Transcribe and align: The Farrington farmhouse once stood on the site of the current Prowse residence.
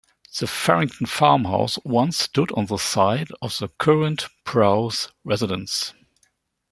The 0.39 0.47
Farrington 0.47 1.05
farmhouse 1.05 1.77
once 1.85 2.17
stood 2.17 2.51
on 2.53 2.65
the 2.65 2.77
site 2.79 3.29
of 3.39 3.55
the 3.59 3.67
current 3.67 4.29
Prowse 4.45 5.09
residence. 5.23 5.93